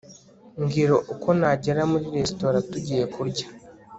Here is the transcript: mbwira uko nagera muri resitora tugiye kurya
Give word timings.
mbwira 0.61 0.93
uko 1.13 1.27
nagera 1.39 1.81
muri 1.91 2.05
resitora 2.17 2.57
tugiye 2.71 3.03
kurya 3.13 3.45